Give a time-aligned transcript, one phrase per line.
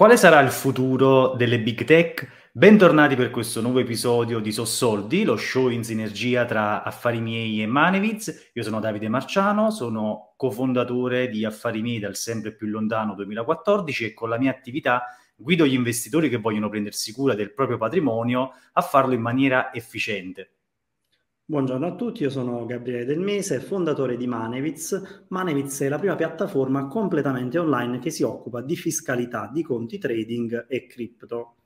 [0.00, 2.48] Quale sarà il futuro delle big tech?
[2.52, 7.66] Bentornati per questo nuovo episodio di Sossoldi, lo show in sinergia tra Affari Miei e
[7.66, 8.50] Maneviz.
[8.54, 14.14] Io sono Davide Marciano, sono cofondatore di Affari Miei dal sempre più lontano 2014 e
[14.14, 15.04] con la mia attività
[15.36, 20.59] guido gli investitori che vogliono prendersi cura del proprio patrimonio a farlo in maniera efficiente.
[21.50, 25.24] Buongiorno a tutti, io sono Gabriele Del Mese, fondatore di Maneviz.
[25.30, 30.66] Maneviz è la prima piattaforma completamente online che si occupa di fiscalità, di conti trading
[30.68, 31.56] e cripto.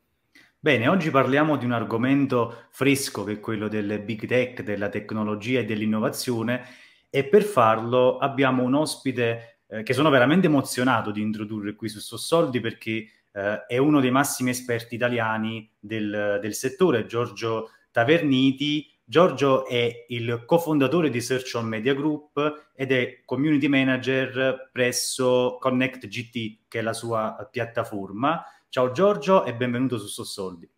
[0.58, 5.60] Bene, oggi parliamo di un argomento fresco che è quello delle big tech, della tecnologia
[5.60, 6.62] e dell'innovazione
[7.10, 12.00] e per farlo abbiamo un ospite eh, che sono veramente emozionato di introdurre qui su
[12.00, 19.66] Sossoldi perché eh, è uno dei massimi esperti italiani del, del settore, Giorgio Taverniti, Giorgio
[19.66, 26.60] è il cofondatore di Search on Media Group ed è community manager presso Connect GT,
[26.66, 28.42] che è la sua piattaforma.
[28.70, 30.68] Ciao Giorgio e benvenuto su Sossoldi.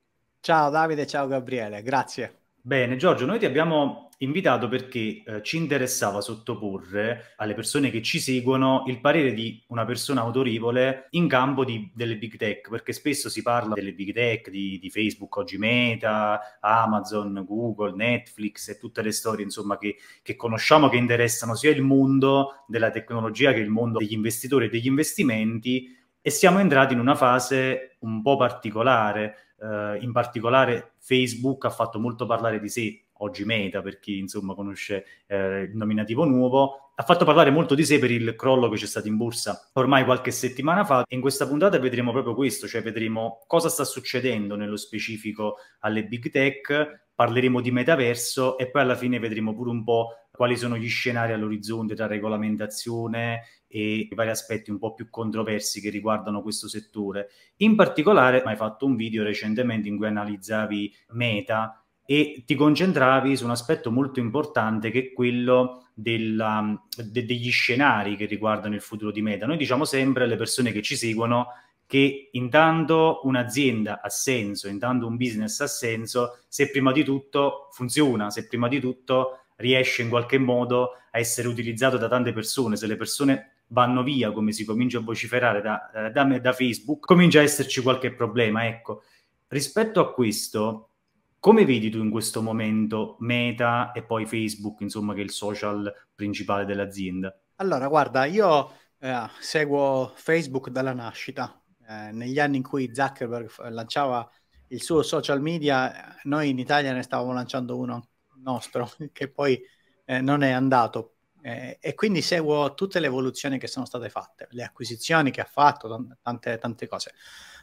[0.40, 2.45] Ciao Davide, ciao Gabriele, grazie.
[2.66, 8.18] Bene, Giorgio, noi ti abbiamo invitato perché eh, ci interessava sottoporre alle persone che ci
[8.18, 13.28] seguono il parere di una persona autorevole in campo di, delle big tech, perché spesso
[13.28, 19.00] si parla delle big tech, di, di, Facebook, oggi Meta, Amazon, Google, Netflix e tutte
[19.00, 23.70] le storie insomma che, che conosciamo che interessano sia il mondo della tecnologia che il
[23.70, 29.45] mondo degli investitori e degli investimenti e siamo entrati in una fase un po' particolare
[29.58, 34.54] Uh, in particolare Facebook ha fatto molto parlare di sé, oggi Meta per chi insomma
[34.54, 38.76] conosce eh, il nominativo nuovo, ha fatto parlare molto di sé per il crollo che
[38.76, 41.04] c'è stato in borsa ormai qualche settimana fa.
[41.06, 46.04] E in questa puntata vedremo proprio questo, cioè vedremo cosa sta succedendo nello specifico alle
[46.04, 50.76] big tech, parleremo di metaverso e poi alla fine vedremo pure un po' quali sono
[50.76, 53.42] gli scenari all'orizzonte tra regolamentazione
[53.76, 57.28] e i vari aspetti un po' più controversi che riguardano questo settore.
[57.56, 63.44] In particolare, hai fatto un video recentemente in cui analizzavi Meta e ti concentravi su
[63.44, 69.10] un aspetto molto importante che è quello della, de, degli scenari che riguardano il futuro
[69.10, 69.44] di Meta.
[69.44, 71.48] Noi diciamo sempre alle persone che ci seguono
[71.84, 78.30] che intanto un'azienda ha senso, intanto un business ha senso, se prima di tutto funziona,
[78.30, 82.86] se prima di tutto riesce in qualche modo a essere utilizzato da tante persone, se
[82.86, 87.40] le persone vanno via, come si comincia a vociferare da, eh, da, da Facebook, comincia
[87.40, 88.66] a esserci qualche problema.
[88.66, 89.02] Ecco,
[89.48, 90.90] rispetto a questo,
[91.38, 95.92] come vedi tu in questo momento Meta e poi Facebook, insomma, che è il social
[96.14, 97.38] principale dell'azienda?
[97.56, 101.60] Allora, guarda, io eh, seguo Facebook dalla nascita.
[101.88, 104.28] Eh, negli anni in cui Zuckerberg lanciava
[104.68, 108.08] il suo social media, noi in Italia ne stavamo lanciando uno
[108.42, 109.60] nostro, che poi
[110.04, 111.15] eh, non è andato
[111.46, 115.48] eh, e quindi seguo tutte le evoluzioni che sono state fatte, le acquisizioni che ha
[115.48, 117.12] fatto, tante, tante cose.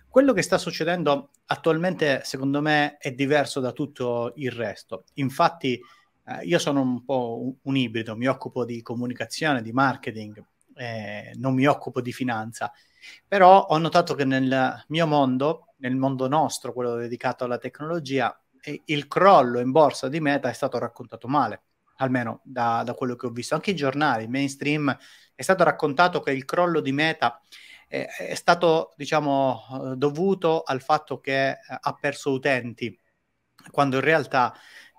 [0.07, 5.03] Quello che sta succedendo attualmente, secondo me, è diverso da tutto il resto.
[5.15, 5.77] Infatti,
[6.25, 10.41] eh, io sono un po' un, un, ibrido, mi occupo di comunicazione, di marketing,
[10.75, 12.71] eh, non mi occupo di finanza,
[13.27, 18.33] però ho notato che nel mio mondo, nel mondo nostro, quello dedicato alla tecnologia,
[18.85, 21.63] il crollo in borsa di Meta è stato raccontato male
[21.97, 23.55] almeno da, da, quello che ho visto.
[23.55, 24.95] Anche i giornali, mainstream,
[25.35, 27.41] è stato raccontato che il crollo di Meta
[27.87, 32.97] è, è stato, diciamo, eh, dovuto al fatto che eh, ha perso utenti,
[33.71, 34.53] quando in realtà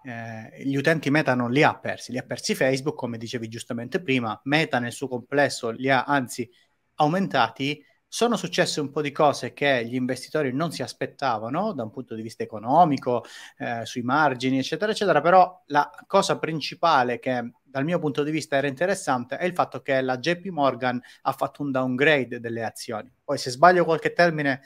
[0.04, 4.00] eh, gli utenti Meta non li ha persi, li ha persi Facebook, come dicevi giustamente
[4.00, 6.48] prima, Meta nel suo complesso li ha anzi
[6.96, 7.84] aumentati
[8.14, 12.14] sono successe un po' di cose che gli investitori non si aspettavano da un punto
[12.14, 13.24] di vista economico,
[13.58, 18.54] eh, sui margini, eccetera, eccetera, però la cosa principale che dal mio punto di vista
[18.54, 23.12] era interessante è il fatto che la JP Morgan ha fatto un downgrade delle azioni.
[23.24, 24.62] Poi se sbaglio qualche termine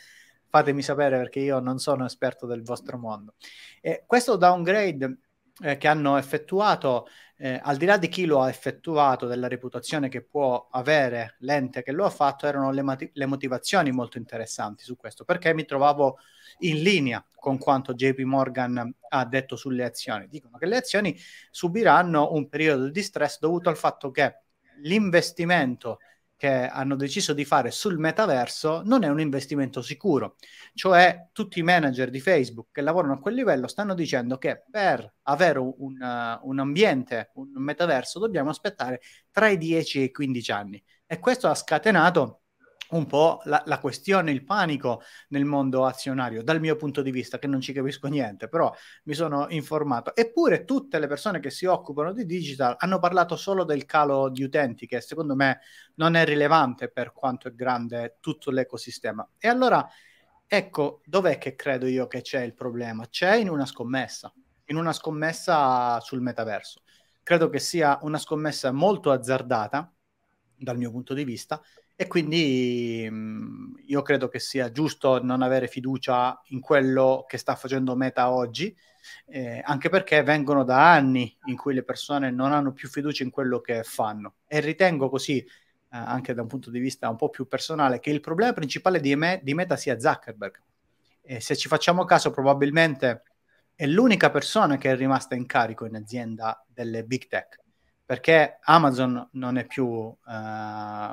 [0.51, 3.33] fatemi sapere perché io non sono esperto del vostro mondo.
[3.81, 5.21] E questo downgrade
[5.63, 7.07] eh, che hanno effettuato
[7.41, 11.83] eh, al di là di chi lo ha effettuato, della reputazione che può avere l'ente
[11.83, 15.65] che lo ha fatto, erano le, mati- le motivazioni molto interessanti su questo, perché mi
[15.65, 16.19] trovavo
[16.59, 20.27] in linea con quanto JP Morgan ha detto sulle azioni.
[20.29, 21.17] Dicono che le azioni
[21.51, 24.41] subiranno un periodo di stress dovuto al fatto che
[24.83, 25.99] l'investimento
[26.39, 30.37] che hanno deciso di fare sul metaverso non è un investimento sicuro.
[30.73, 35.15] Cioè tutti i manager di Facebook che lavorano a quel livello stanno dicendo che per
[35.23, 39.01] avere un, uh, un ambiente, un metaverso, dobbiamo aspettare
[39.33, 40.83] tra i 10 e i 15 anni.
[41.07, 42.43] E questo ha scatenato
[42.91, 47.39] un po' la, la, questione, il panico nel mondo azionario, dal mio punto di vista,
[47.39, 48.73] che non ci capisco niente, però
[49.05, 50.15] mi sono informato.
[50.15, 54.43] Eppure tutte le persone che si occupano di digital hanno parlato solo del calo di
[54.43, 55.61] utenti, che secondo me
[55.97, 59.29] non è rilevante per quanto è grande tutto l'ecosistema.
[59.39, 59.87] E allora
[60.47, 63.07] ecco, dov'è che credo io che c'è il problema?
[63.09, 64.33] C'è in una scommessa,
[64.67, 66.83] in una scommessa sul metaverso.
[67.23, 69.93] Credo che sia una scommessa molto azzardata
[70.57, 71.61] dal mio punto di vista
[72.01, 77.39] e quindi mh, mm, io credo che sia giusto non avere fiducia in quello che
[77.39, 78.73] sta facendo Meta oggi,
[79.27, 83.31] eh, anche perché vengono da anni in cui le persone non hanno più fiducia in
[83.31, 84.37] quello che fanno.
[84.47, 85.47] E ritengo così, eh,
[85.91, 89.17] anche da un punto di vista un po' più personale, che il problema principale di,
[89.17, 90.63] me- di Meta sia Zuckerberg.
[91.21, 93.23] E se ci facciamo caso, probabilmente
[93.75, 97.59] è l'unica persona che è rimasta in carico in azienda delle big tech
[98.09, 100.17] perché Amazon non è più uh,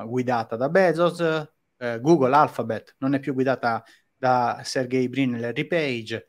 [0.06, 3.84] guidata da Bezos, uh, Google Alphabet non è più guidata
[4.16, 6.28] da Sergey Brin e Larry Page,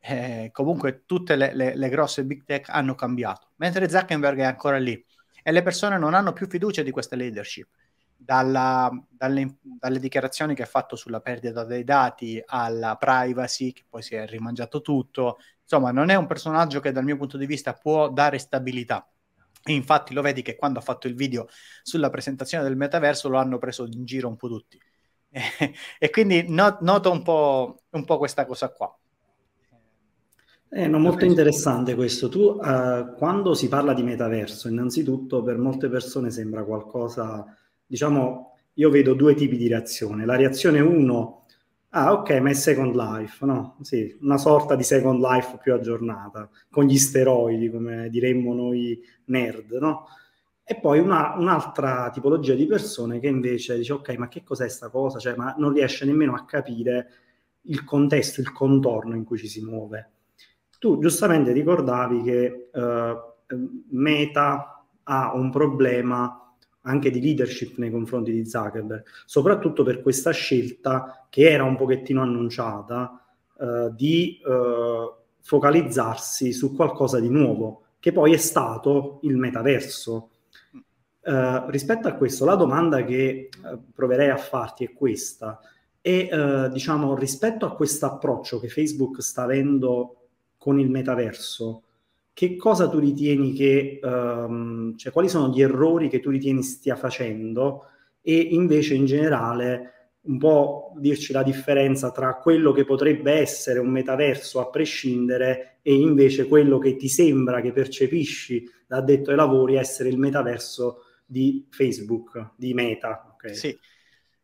[0.00, 4.78] eh, comunque tutte le, le, le, grosse big tech hanno cambiato, mentre Zuckerberg è ancora
[4.78, 5.00] lì.
[5.40, 7.68] E le persone non hanno più fiducia di questa leadership.
[8.16, 14.02] Dalla, dalle, dalle, dichiarazioni che ha fatto sulla perdita dei dati alla privacy, che poi
[14.02, 17.74] si è rimangiato tutto, insomma non è un personaggio che dal mio punto di vista
[17.74, 19.08] può dare stabilità
[19.74, 21.48] infatti lo vedi che quando ha fatto il video
[21.82, 24.80] sulla presentazione del metaverso lo hanno preso in giro un po' tutti.
[25.98, 28.96] e quindi no, noto un po', un po' questa cosa qua.
[30.70, 32.28] Eh, no, molto interessante questo.
[32.28, 37.56] Tu, uh, quando si parla di metaverso, innanzitutto per molte persone sembra qualcosa,
[37.86, 40.26] diciamo, io vedo due tipi di reazione.
[40.26, 41.37] La reazione 1
[41.90, 43.78] Ah, ok, ma è Second Life, no?
[43.80, 49.72] Sì, una sorta di Second Life più aggiornata, con gli steroidi, come diremmo noi nerd,
[49.72, 50.06] no?
[50.64, 54.90] E poi una, un'altra tipologia di persone che invece dice, ok, ma che cos'è sta
[54.90, 55.18] cosa?
[55.18, 57.08] Cioè, ma non riesce nemmeno a capire
[57.62, 60.10] il contesto, il contorno in cui ci si muove.
[60.78, 63.56] Tu giustamente ricordavi che uh,
[63.92, 66.47] Meta ha un problema
[66.88, 72.22] anche di leadership nei confronti di Zuckerberg, soprattutto per questa scelta che era un pochettino
[72.22, 73.24] annunciata
[73.60, 80.30] eh, di eh, focalizzarsi su qualcosa di nuovo, che poi è stato il metaverso.
[81.20, 83.50] Eh, rispetto a questo, la domanda che eh,
[83.94, 85.60] proverei a farti è questa.
[86.00, 91.82] E eh, diciamo, rispetto a questo approccio che Facebook sta avendo con il metaverso,
[92.38, 96.94] che cosa tu ritieni che, um, cioè quali sono gli errori che tu ritieni stia
[96.94, 97.86] facendo
[98.22, 103.88] e invece in generale un po' dirci la differenza tra quello che potrebbe essere un
[103.88, 109.74] metaverso a prescindere e invece quello che ti sembra che percepisci da detto ai lavori
[109.74, 113.32] essere il metaverso di Facebook, di Meta.
[113.34, 113.52] Okay.
[113.56, 113.76] Sì,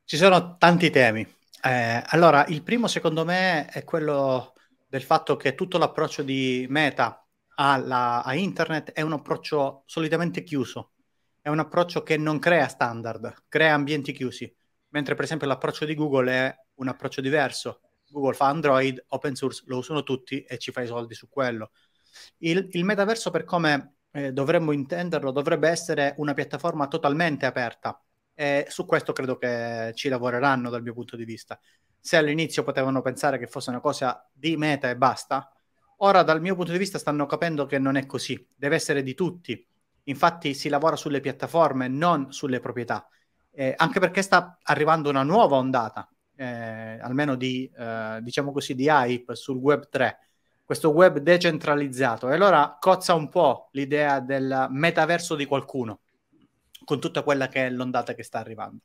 [0.02, 1.25] ci sono tanti temi.
[1.62, 4.52] Eh, allora, il primo secondo me è quello
[4.88, 7.24] del fatto che tutto l'approccio di Meta
[7.56, 10.93] alla, a internet è un approccio solitamente chiuso,
[11.41, 14.53] è un approccio che non crea standard, crea ambienti chiusi,
[14.89, 17.81] mentre per esempio l'approccio di Google è un approccio diverso.
[18.09, 21.73] Google fa Android, open source, lo usano tutti e ci fa i soldi su quello.
[22.39, 28.00] Il, il metaverso, per come eh, dovremmo intenderlo, dovrebbe essere una piattaforma totalmente aperta
[28.33, 31.59] e su questo credo che ci lavoreranno dal mio punto di vista.
[31.99, 35.50] Se all'inizio potevano pensare che fosse una cosa di meta e basta,
[35.99, 39.14] Ora, dal mio punto di vista, stanno capendo che non è così, deve essere di
[39.14, 39.67] tutti.
[40.05, 43.08] Infatti, si lavora sulle piattaforme, non sulle proprietà,
[43.52, 48.87] eh, anche perché sta arrivando una nuova ondata, eh, almeno di, eh, diciamo così, di
[48.88, 50.19] hype sul web 3,
[50.64, 52.28] questo web decentralizzato.
[52.28, 56.00] E allora cozza un po' l'idea del metaverso di qualcuno,
[56.85, 58.80] con tutta quella che è l'ondata che sta arrivando.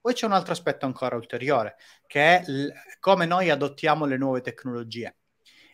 [0.00, 4.40] Poi c'è un altro aspetto ancora ulteriore, che è l- come noi adottiamo le nuove
[4.40, 5.16] tecnologie.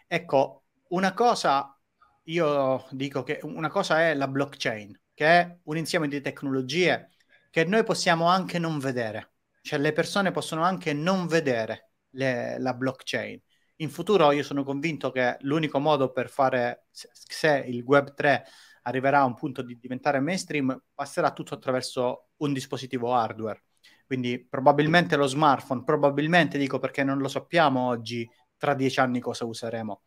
[0.07, 0.64] Ecco,
[0.95, 1.77] una cosa,
[2.25, 7.11] io dico che una cosa è la blockchain, che è un insieme di tecnologie
[7.51, 12.75] che noi possiamo anche non vedere, cioè le persone possono anche non vedere le, la
[12.75, 13.41] blockchain.
[13.79, 18.45] In futuro io sono convinto che l'unico modo per fare, se, se il Web 3
[18.83, 23.65] arriverà a un punto di diventare mainstream, passerà tutto attraverso un dispositivo hardware.
[24.07, 29.45] Quindi probabilmente lo smartphone, probabilmente dico perché non lo sappiamo oggi, tra dieci anni cosa
[29.45, 30.03] useremo.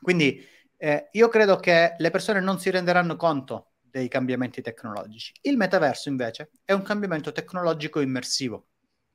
[0.00, 0.44] Quindi
[0.76, 5.32] eh, io credo che le persone non si renderanno conto dei cambiamenti tecnologici.
[5.42, 8.68] Il metaverso invece è un cambiamento tecnologico immersivo,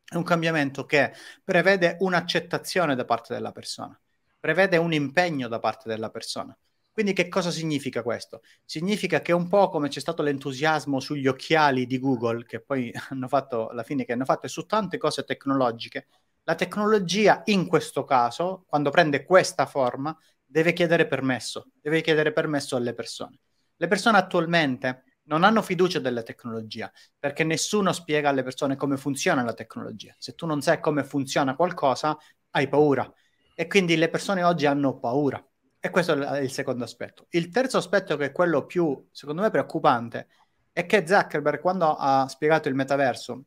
[0.08, 1.14] è un cambiamento che
[1.44, 4.00] prevede un'accettazione da parte della persona,
[4.40, 6.56] prevede un impegno da parte della persona.
[6.92, 8.42] Quindi che cosa significa questo?
[8.64, 13.28] Significa che un po' come c'è stato l'entusiasmo sugli occhiali di Google, che poi hanno
[13.28, 16.08] fatto alla fine che hanno fatto su tante cose tecnologiche,
[16.44, 20.16] la tecnologia in questo caso, quando prende questa forma,
[20.56, 23.40] deve chiedere permesso, deve chiedere permesso alle persone.
[23.76, 29.44] Le persone attualmente non hanno fiducia della tecnologia perché nessuno spiega alle persone come funziona
[29.44, 30.16] la tecnologia.
[30.18, 32.18] Se tu non sai come funziona qualcosa,
[32.52, 33.12] hai paura
[33.54, 35.46] e quindi le persone oggi hanno paura.
[35.78, 37.26] E questo è il secondo aspetto.
[37.32, 40.30] Il terzo aspetto, che è quello più, secondo me, preoccupante,
[40.72, 43.44] è che Zuckerberg, quando ha spiegato il metaverso,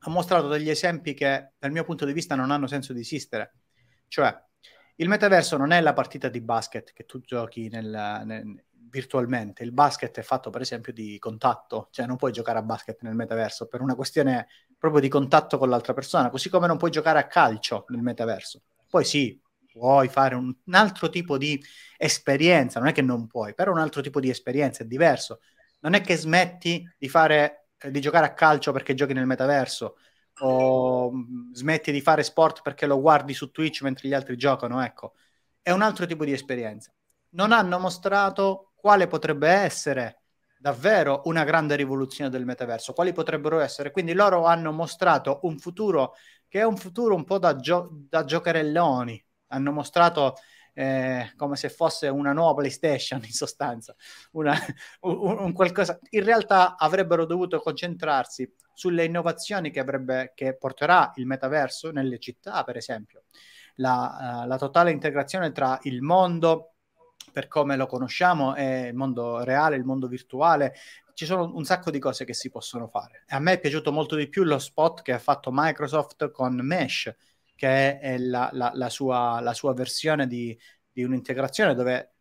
[0.00, 3.54] ha mostrato degli esempi che, dal mio punto di vista, non hanno senso di esistere.
[4.06, 4.38] Cioè,
[4.96, 9.62] il metaverso non è la partita di basket che tu giochi nel, nel, virtualmente.
[9.62, 13.14] Il basket è fatto, per esempio, di contatto, cioè non puoi giocare a basket nel
[13.14, 17.18] metaverso per una questione proprio di contatto con l'altra persona, così come non puoi giocare
[17.18, 18.62] a calcio nel metaverso.
[18.88, 19.40] Poi sì,
[19.72, 21.60] puoi fare un, un altro tipo di
[21.96, 25.40] esperienza, non è che non puoi, però un altro tipo di esperienza è diverso.
[25.80, 29.96] Non è che smetti di fare eh, di giocare a calcio perché giochi nel metaverso
[30.40, 34.82] o mm, smetti di fare sport perché lo guardi su Twitch mentre gli altri giocano,
[34.82, 35.14] ecco.
[35.60, 36.92] È un altro tipo di esperienza.
[37.30, 40.22] Non hanno mostrato quale potrebbe essere
[40.58, 43.90] davvero una grande rivoluzione del metaverso, quali potrebbero essere.
[43.90, 46.14] Quindi loro hanno mostrato un futuro
[46.48, 50.36] che è un futuro un po' da, gio- da giocherelloni, hanno mostrato
[50.74, 53.94] eh, come se fosse una nuova PlayStation in sostanza,
[54.32, 54.54] una,
[55.00, 55.98] un, un, qualcosa.
[56.10, 62.64] In realtà avrebbero dovuto concentrarsi sulle innovazioni che, avrebbe, che porterà il metaverso nelle città,
[62.64, 63.24] per esempio,
[63.76, 66.72] la, uh, la totale integrazione tra il mondo
[67.32, 70.74] per come lo conosciamo, è il mondo reale, il mondo virtuale.
[71.14, 73.24] Ci sono un sacco di cose che si possono fare.
[73.28, 77.14] A me è piaciuto molto di più lo spot che ha fatto Microsoft con Mesh,
[77.54, 80.56] che è la, la, la, sua, la sua, versione di,
[80.90, 82.14] di, un'integrazione dove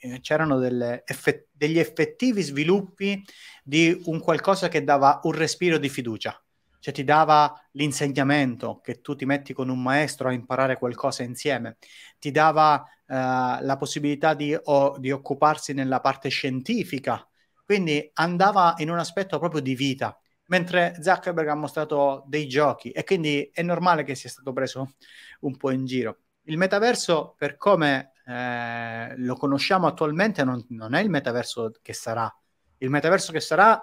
[0.00, 3.22] eh, c'erano effett- degli effettivi sviluppi
[3.62, 6.36] di un qualcosa che dava un respiro di fiducia.
[6.78, 11.76] Cioè ti dava l'insegnamento che tu ti metti con un maestro a imparare qualcosa insieme,
[12.18, 17.24] ti dava eh, la possibilità di, o, di occuparsi nella parte scientifica,
[17.64, 20.20] quindi andava in un aspetto proprio di vita,
[20.52, 24.96] mentre Zuckerberg ha mostrato dei giochi e quindi è normale che sia stato preso
[25.40, 26.18] un po' in giro.
[26.42, 32.30] Il metaverso, per come eh, lo conosciamo attualmente, non, non, è il metaverso che sarà.
[32.78, 33.82] Il metaverso che sarà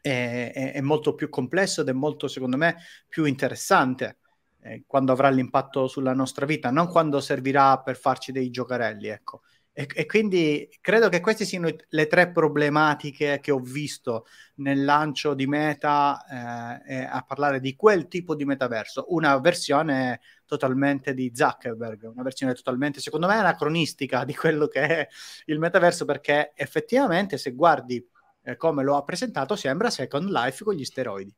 [0.00, 2.76] è, è, è, molto più complesso ed è molto, secondo me,
[3.08, 4.18] più interessante
[4.62, 9.42] eh, quando avrà l'impatto sulla nostra vita, non quando servirà per farci dei giocarelli, ecco.
[9.76, 14.26] E, e, quindi credo che queste siano le tre problematiche che ho visto
[14.56, 21.12] nel lancio di Meta eh, a parlare di quel tipo di metaverso, una versione totalmente
[21.12, 25.08] di Zuckerberg, una versione totalmente, secondo me, anacronistica di quello che è
[25.46, 28.06] il metaverso, perché effettivamente se guardi
[28.44, 31.34] eh, come lo ha presentato, sembra Second Life con gli steroidi.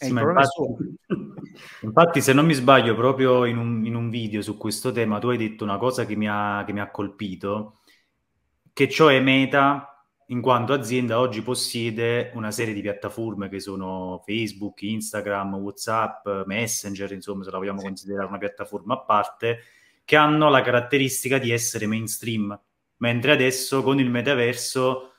[0.00, 0.96] Sì, infatti,
[1.84, 5.28] infatti, se non mi sbaglio, proprio in un, in un, video su questo tema, tu
[5.28, 7.80] hai detto una cosa che mi ha, che mi ha colpito,
[8.72, 14.80] che cioè Meta, in quanto azienda, oggi possiede una serie di piattaforme che sono Facebook,
[14.80, 17.86] Instagram, WhatsApp, Messenger, insomma, se la vogliamo sì.
[17.86, 19.58] considerare una piattaforma a parte,
[20.06, 22.58] che hanno la caratteristica di essere mainstream,
[22.96, 25.12] mentre adesso con il metaverso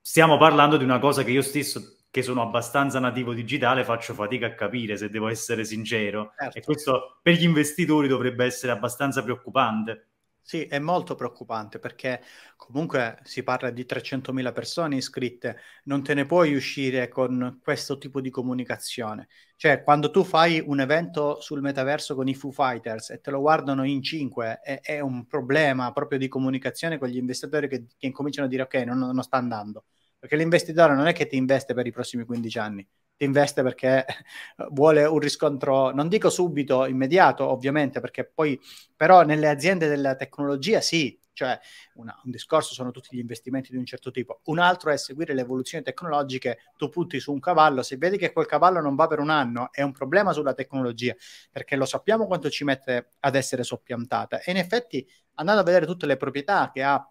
[0.00, 4.46] stiamo parlando di una cosa che io stesso, che sono abbastanza nativo digitale, faccio fatica
[4.46, 6.32] a capire, se devo essere sincero.
[6.38, 6.58] Certo.
[6.58, 10.10] E questo per gli investitori dovrebbe essere abbastanza preoccupante.
[10.40, 12.22] Sì, è molto preoccupante perché
[12.56, 15.56] comunque si parla di 300.000 persone iscritte,
[15.86, 19.26] non te ne puoi uscire con questo tipo di comunicazione.
[19.56, 23.40] Cioè, quando tu fai un evento sul metaverso con i Foo Fighters e te lo
[23.40, 28.06] guardano in 5, è, è un problema proprio di comunicazione con gli investitori che, che
[28.06, 29.86] incominciano a dire ok, non, non sta andando.
[30.24, 34.06] Perché l'investitore non è che ti investe per i prossimi 15 anni, ti investe perché
[34.72, 38.58] vuole un riscontro, non dico subito, immediato, ovviamente, perché poi
[38.96, 41.60] però nelle aziende della tecnologia sì, cioè
[41.96, 45.34] una, un discorso sono tutti gli investimenti di un certo tipo, un altro è seguire
[45.34, 49.06] le evoluzioni tecnologiche, tu punti su un cavallo, se vedi che quel cavallo non va
[49.06, 51.14] per un anno è un problema sulla tecnologia,
[51.50, 54.40] perché lo sappiamo quanto ci mette ad essere soppiantata.
[54.40, 57.06] E in effetti andando a vedere tutte le proprietà che ha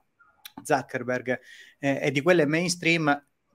[0.62, 1.39] Zuckerberg
[1.79, 3.05] eh, e di quelle mainstream,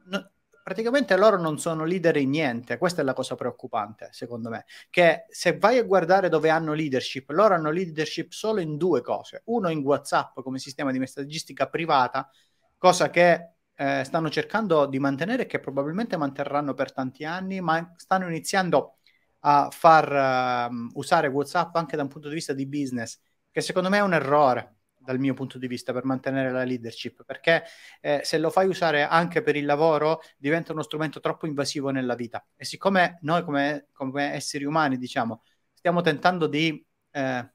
[0.06, 0.30] no,
[0.62, 2.76] praticamente loro non sono leader in niente.
[2.76, 4.66] Questa è la cosa preoccupante, secondo me.
[4.90, 9.42] Che se vai a guardare dove hanno leadership, loro hanno leadership solo in due cose.
[9.46, 12.28] Uno in WhatsApp come sistema di messaggistica privata,
[12.76, 17.94] cosa che eh, stanno cercando di mantenere e che probabilmente manterranno per tanti anni, ma
[17.96, 18.98] stanno iniziando
[19.40, 23.88] a far uh, usare WhatsApp anche da un punto di vista di business, che secondo
[23.88, 24.77] me è un errore
[25.08, 27.64] dal mio punto di vista per mantenere la leadership, perché
[28.02, 32.14] eh, se lo fai usare anche per il lavoro diventa uno strumento troppo invasivo nella
[32.14, 32.46] vita.
[32.54, 36.84] E siccome noi come, come esseri umani, diciamo, stiamo tentando di...
[37.10, 37.50] Eh,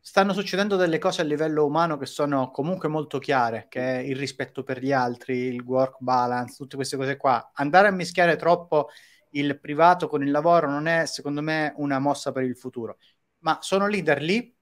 [0.00, 4.16] stanno succedendo delle cose a livello umano che sono comunque molto chiare, che è il
[4.16, 7.52] rispetto per gli altri, il work balance, tutte queste cose qua.
[7.54, 8.88] Andare a mischiare troppo
[9.30, 12.98] il privato con il lavoro non è, secondo me, una mossa per il futuro.
[13.40, 14.52] Ma sono leader lì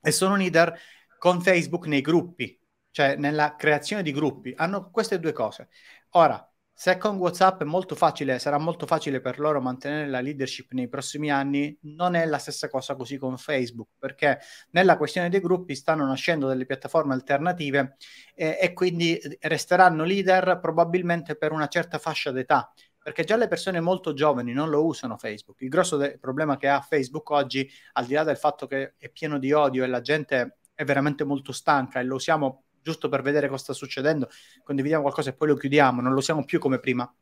[0.00, 0.76] e sono leader
[1.24, 4.52] con Facebook nei gruppi, cioè nella creazione di gruppi.
[4.54, 5.70] Hanno queste due cose.
[6.10, 10.72] Ora, se con WhatsApp è molto facile, sarà molto facile per loro mantenere la leadership
[10.72, 14.38] nei prossimi anni, non è la stessa cosa così con Facebook, perché
[14.72, 17.96] nella questione dei gruppi stanno nascendo delle piattaforme alternative
[18.34, 22.70] eh, e quindi resteranno leader probabilmente per una certa fascia d'età,
[23.02, 25.62] perché già le persone molto giovani non lo usano Facebook.
[25.62, 29.08] Il grosso de- problema che ha Facebook oggi, al di là del fatto che è
[29.08, 33.22] pieno di odio e la gente è veramente molto stanca e lo usiamo giusto per
[33.22, 34.28] vedere cosa sta succedendo,
[34.62, 37.12] condividiamo qualcosa e poi lo chiudiamo, non lo siamo più come prima.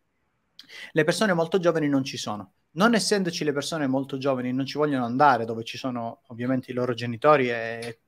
[0.90, 2.54] Le persone molto giovani non ci sono.
[2.72, 6.74] Non essendoci le persone molto giovani, non ci vogliono andare dove ci sono ovviamente i
[6.74, 8.00] loro genitori e,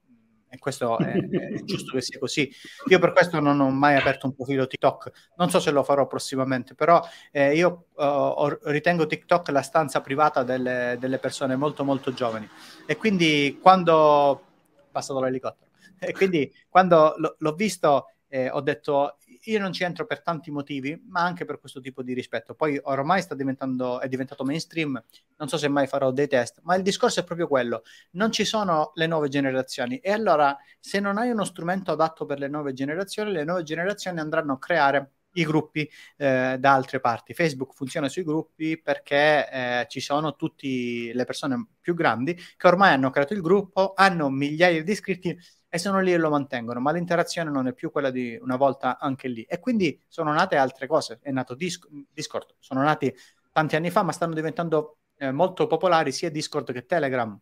[0.49, 2.51] e questo è, è, giusto che sia così.
[2.89, 6.07] Io per questo non ho mai aperto un profilo TikTok, non so se lo farò
[6.07, 12.13] prossimamente, però eh, io uh, ritengo TikTok la stanza privata delle, delle persone molto molto
[12.15, 12.49] giovani
[12.87, 14.54] e quindi quando
[14.95, 20.07] passato l'elicottero e quindi quando l- l'ho visto eh, ho detto io non ci entro
[20.07, 22.55] per tanti motivi, ma anche per questo tipo di rispetto.
[22.55, 25.01] Poi ormai sta diventando, è diventato mainstream,
[25.37, 27.83] non so se mai farò dei test, ma il discorso è proprio quello.
[28.13, 32.39] Non ci sono le nuove generazioni e allora se non hai uno strumento adatto per
[32.39, 37.35] le nuove generazioni, le nuove generazioni andranno a creare i gruppi eh, da altre parti.
[37.35, 40.67] Facebook funziona sui gruppi perché eh, ci sono tutte
[41.13, 45.39] le persone più grandi che ormai hanno creato il gruppo, hanno migliaia di iscritti
[45.69, 48.99] e sono lì e lo mantengono, ma l'interazione non è più quella di una volta
[48.99, 49.43] anche lì.
[49.43, 53.13] E quindi sono nate altre cose, è nato Disc- Discord, sono nati
[53.51, 57.37] tanti anni fa, ma stanno diventando eh, molto popolari sia Discord che Telegram,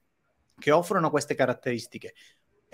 [0.58, 2.14] che offrono queste caratteristiche.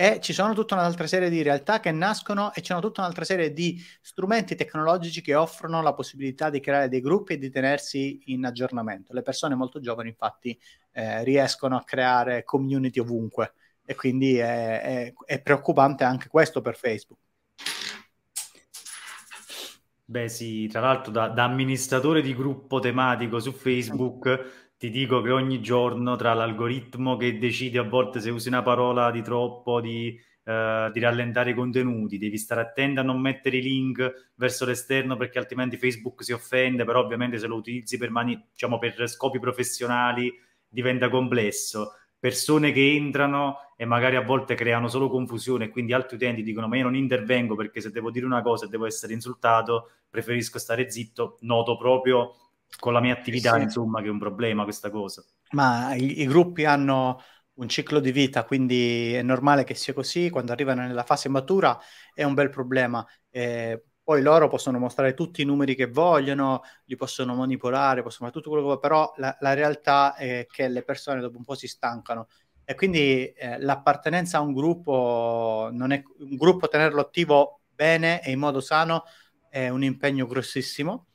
[0.00, 3.52] E ci sono tutta un'altra serie di realtà che nascono e c'è tutta un'altra serie
[3.52, 8.45] di strumenti tecnologici che offrono la possibilità di creare dei gruppi e di tenersi in
[8.45, 9.12] aggiornamento.
[9.12, 10.57] Le persone molto giovani, infatti,
[10.93, 16.76] eh, riescono a creare community ovunque e quindi è, è, è preoccupante anche questo per
[16.76, 17.19] Facebook.
[20.05, 25.33] Beh sì, tra l'altro da, da, amministratore di gruppo tematico su Facebook ti dico che
[25.33, 30.17] ogni giorno tra l'algoritmo che decide a volte se usi una parola di troppo, di,
[30.45, 35.17] uh, di rallentare i contenuti, devi stare attento a non mettere i link verso l'esterno
[35.17, 39.41] perché altrimenti Facebook si offende, però ovviamente se lo utilizzi per, mani- diciamo, per scopi
[39.41, 40.33] professionali
[40.69, 41.95] diventa complesso.
[42.17, 46.67] Persone che entrano e magari a volte creano solo confusione e quindi altri utenti dicono
[46.69, 50.59] ma io non intervengo perché se devo dire una cosa e devo essere insultato preferisco
[50.59, 52.48] stare zitto, noto proprio
[52.78, 53.62] con la mia attività sì.
[53.62, 55.24] insomma che è un problema questa cosa.
[55.50, 57.20] Ma i, i gruppi hanno
[57.54, 61.78] un ciclo di vita, quindi è normale che sia così, quando arrivano nella fase matura
[62.14, 63.04] è un bel problema.
[63.31, 68.33] Eh, poi loro possono mostrare tutti i numeri che vogliono, li possono manipolare, possono fare
[68.33, 71.54] tutto quello che vogliono, però la, la, realtà è che le persone dopo un po'
[71.54, 72.28] si stancano
[72.64, 78.31] e quindi eh, l'appartenenza a un gruppo, non è, un gruppo tenerlo attivo bene e
[78.31, 79.02] in modo sano
[79.50, 81.08] è un impegno grossissimo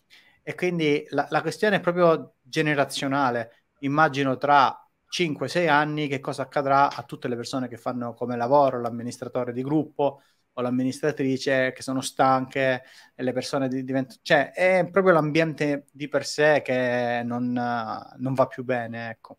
[0.43, 3.65] e quindi la, la questione è proprio generazionale.
[3.79, 4.77] Immagino tra
[5.09, 9.63] 5-6 anni che cosa accadrà a tutte le persone che fanno come lavoro l'amministratore di
[9.63, 10.21] gruppo,
[10.53, 12.83] o l'amministratrice che sono stanche
[13.15, 14.19] e le persone diventano...
[14.21, 19.37] Cioè, è proprio l'ambiente di per sé che non, non va più bene, ecco.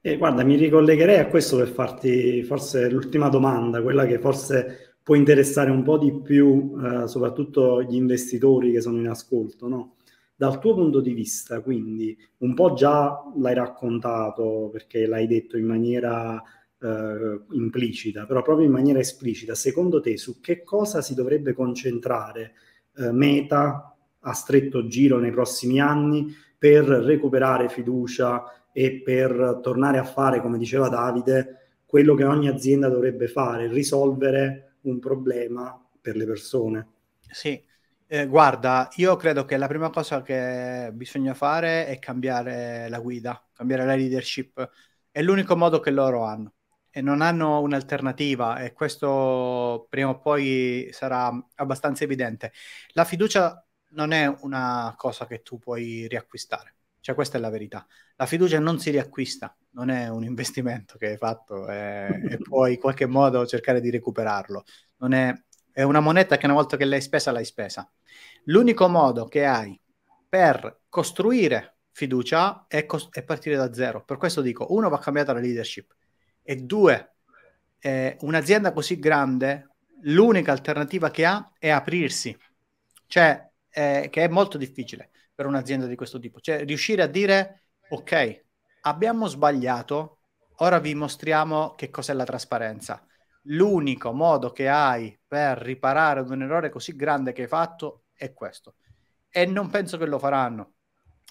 [0.00, 5.14] Eh, guarda, mi ricollegherei a questo per farti forse l'ultima domanda, quella che forse può
[5.14, 9.96] interessare un po' di più, eh, soprattutto gli investitori che sono in ascolto, no?
[10.34, 15.66] Dal tuo punto di vista, quindi, un po' già l'hai raccontato perché l'hai detto in
[15.66, 16.42] maniera
[16.80, 22.54] eh, implicita, però proprio in maniera esplicita, secondo te su che cosa si dovrebbe concentrare
[22.96, 30.04] eh, Meta a stretto giro nei prossimi anni per recuperare fiducia e per tornare a
[30.04, 36.24] fare, come diceva Davide, quello che ogni azienda dovrebbe fare, risolvere un problema per le
[36.26, 36.86] persone?
[37.26, 37.62] Sì,
[38.06, 43.42] eh, guarda, io credo che la prima cosa che bisogna fare è cambiare la guida,
[43.52, 44.70] cambiare la leadership.
[45.10, 46.54] È l'unico modo che loro hanno
[46.90, 52.52] e non hanno un'alternativa e questo prima o poi sarà abbastanza evidente.
[52.92, 57.84] La fiducia non è una cosa che tu puoi riacquistare, cioè questa è la verità.
[58.14, 62.74] La fiducia non si riacquista, non è un investimento che hai fatto e, e puoi
[62.74, 64.62] in qualche modo cercare di recuperarlo.
[65.10, 65.34] È,
[65.72, 67.90] è una moneta che una volta che l'hai spesa l'hai spesa.
[68.44, 69.78] L'unico modo che hai
[70.28, 74.04] per costruire fiducia è, cos- è partire da zero.
[74.04, 75.92] Per questo dico, uno va cambiata la leadership
[76.40, 77.14] e due,
[77.80, 79.70] eh, un'azienda così grande,
[80.02, 82.36] l'unica alternativa che ha è aprirsi,
[83.08, 87.62] cioè eh, che è molto difficile per un'azienda di questo tipo, cioè riuscire a dire
[87.88, 88.44] ok,
[88.82, 90.20] abbiamo sbagliato,
[90.56, 93.04] ora vi mostriamo che cos'è la trasparenza.
[93.46, 98.32] L'unico modo che hai per riparare ad un errore così grande che hai fatto è
[98.32, 98.76] questo.
[99.28, 100.74] E non penso che lo faranno.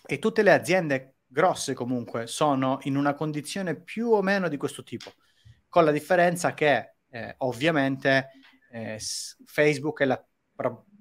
[0.05, 4.83] E tutte le aziende grosse comunque sono in una condizione più o meno di questo
[4.83, 5.13] tipo,
[5.69, 8.31] con la differenza che eh, ovviamente
[8.71, 8.97] eh,
[9.45, 10.25] Facebook è la,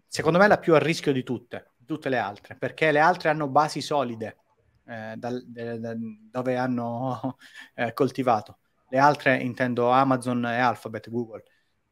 [0.07, 3.49] secondo me la più a rischio di tutte, tutte le altre, perché le altre hanno
[3.49, 4.37] basi solide
[4.87, 5.97] eh, dal, de, de,
[6.31, 7.37] dove hanno
[7.75, 8.59] eh, coltivato.
[8.89, 11.43] Le altre intendo Amazon e Alphabet, Google.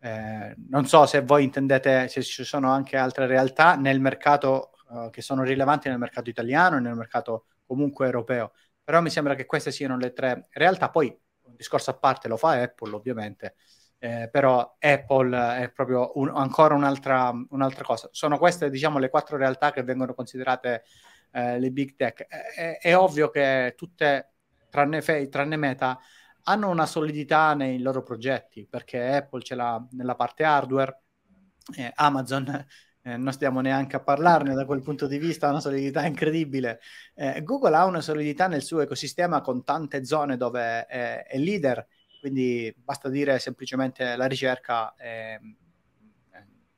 [0.00, 5.10] Eh, non so se voi intendete se ci sono anche altre realtà nel mercato uh,
[5.10, 8.52] che sono rilevanti nel mercato italiano e nel mercato comunque europeo.
[8.84, 10.90] Però mi sembra che queste siano le tre realtà.
[10.90, 11.06] Poi
[11.42, 13.56] un discorso a parte lo fa Apple, ovviamente.
[14.00, 18.08] Eh, però Apple è proprio un, ancora un'altra, un'altra, cosa.
[18.12, 20.84] Sono queste, diciamo, le quattro realtà che vengono considerate
[21.32, 22.26] eh, le big tech.
[22.26, 24.34] È, è, ovvio che tutte,
[24.70, 25.98] tranne, tranne Meta,
[26.44, 31.02] hanno una solidità nei loro progetti, perché Apple ce l'ha nella parte hardware,
[31.76, 32.66] eh, Amazon
[33.02, 36.80] eh, non stiamo neanche a parlarne da quel punto di vista, ha una solidità incredibile.
[37.14, 41.86] Eh, Google ha una solidità nel suo ecosistema con tante zone dove è leader,
[42.18, 45.38] quindi basta dire semplicemente la ricerca è,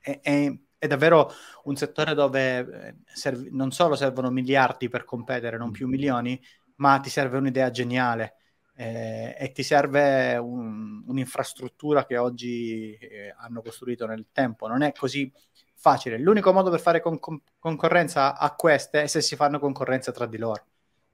[0.00, 1.30] è, è davvero
[1.64, 6.40] un settore dove eh, serv- non solo servono miliardi per competere, non più milioni,
[6.76, 8.36] ma ti serve un'idea geniale.
[8.74, 14.66] Eh, e ti serve un, un'infrastruttura che oggi eh, hanno costruito nel tempo.
[14.68, 15.30] Non è così
[15.74, 16.18] facile.
[16.18, 17.18] L'unico modo per fare con-
[17.58, 20.69] concorrenza a queste è se si fanno concorrenza tra di loro.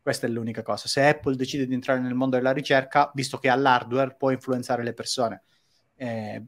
[0.07, 0.87] Questa è l'unica cosa.
[0.87, 4.85] Se Apple decide di entrare nel mondo della ricerca, visto che ha l'hardware, può influenzare
[4.85, 5.43] le persone,
[5.97, 6.45] eh,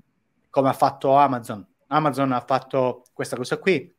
[0.48, 1.66] come ha fatto Amazon.
[1.88, 3.92] Amazon ha fatto questa cosa qui,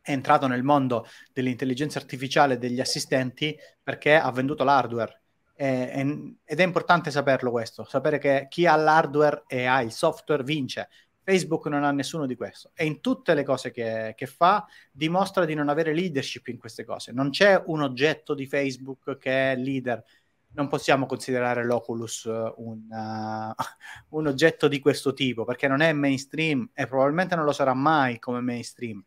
[0.00, 5.22] è entrato nel mondo dell'intelligenza artificiale degli assistenti perché ha venduto l'hardware.
[5.54, 10.88] ed è importante saperlo questo, sapere che chi ha l'hardware e ha il software vince.
[11.24, 15.46] Facebook non ha nessuno di questo e in tutte le cose che, che, fa dimostra
[15.46, 17.12] di non avere leadership in queste cose.
[17.12, 20.04] Non c'è un oggetto di Facebook che è leader.
[20.52, 23.54] Non possiamo considerare l'Oculus un, uh,
[24.16, 28.18] un oggetto di questo tipo perché non è mainstream e probabilmente non lo sarà mai
[28.18, 29.02] come mainstream.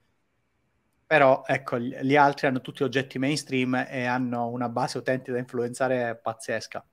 [1.06, 6.20] Però ecco, gli altri hanno tutti oggetti mainstream e hanno una base utenti da influenzare
[6.22, 6.86] pazzesca.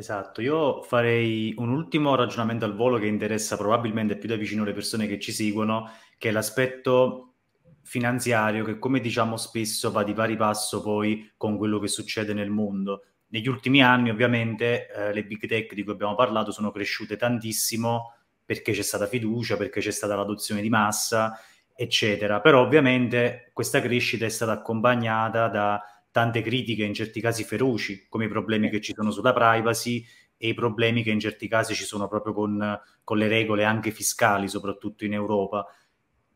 [0.00, 4.72] Esatto, io farei un ultimo ragionamento al volo che interessa probabilmente più da vicino le
[4.72, 7.34] persone che ci seguono, che è l'aspetto
[7.82, 12.48] finanziario che come diciamo spesso va di pari passo poi con quello che succede nel
[12.48, 13.02] mondo.
[13.26, 18.14] Negli ultimi anni ovviamente eh, le big tech di cui abbiamo parlato sono cresciute tantissimo
[18.42, 21.38] perché c'è stata fiducia, perché c'è stata l'adozione di massa,
[21.74, 22.40] eccetera.
[22.40, 28.24] Però ovviamente questa crescita è stata accompagnata da tante critiche, in certi casi feroci, come
[28.24, 30.04] i problemi che ci sono sulla privacy
[30.36, 33.90] e i problemi che in certi casi ci sono proprio con, con le regole anche
[33.90, 35.66] fiscali, soprattutto in Europa.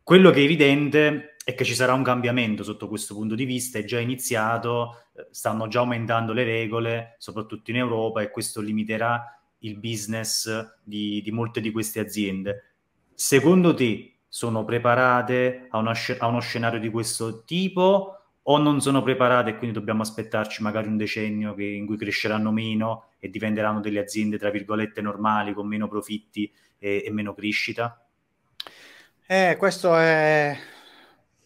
[0.03, 3.79] Quello che è evidente è che ci sarà un cambiamento sotto questo punto di vista,
[3.79, 9.25] è già iniziato, eh, stanno già aumentando le regole, soprattutto in Europa, e questo limiterà
[9.61, 12.75] il business di, di molte di queste aziende.
[13.15, 19.03] Secondo te sono preparate a, una, a uno scenario di questo tipo o non sono
[19.03, 23.81] preparate e quindi dobbiamo aspettarci magari un decennio che, in cui cresceranno meno e diventeranno
[23.81, 28.07] delle aziende, tra virgolette, normali, con meno profitti e, e meno crescita?
[29.27, 30.57] Eh, questo è,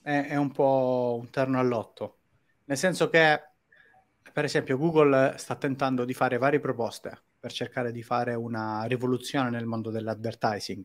[0.02, 2.16] è, è, un po' un terno all'otto,
[2.64, 3.42] nel senso che,
[4.32, 9.50] per esempio, Google sta tentando di fare varie proposte per cercare di fare una rivoluzione
[9.50, 10.84] nel mondo dell'advertising,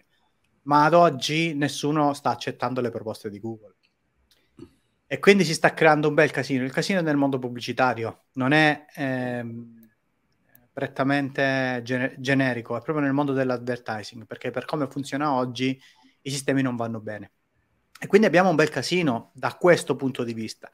[0.63, 3.72] ma ad oggi nessuno sta accettando le proposte di Google
[5.13, 6.63] e quindi si sta creando un bel casino.
[6.63, 9.87] Il casino è nel mondo pubblicitario, non è ehm,
[10.73, 15.79] prettamente gener- generico, è proprio nel mondo dell'advertising, perché per come funziona oggi
[16.23, 17.33] i sistemi non vanno bene.
[17.99, 20.71] E quindi abbiamo un bel casino da questo punto di vista.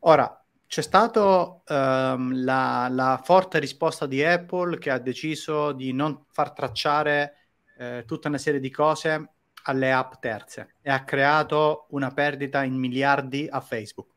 [0.00, 6.26] Ora, c'è stata ehm, la, la, forte risposta di Apple che ha deciso di non
[6.28, 7.36] far tracciare
[7.78, 9.36] eh, tutta una serie di cose
[9.68, 14.14] alle app terze e ha creato una perdita in miliardi a Facebook.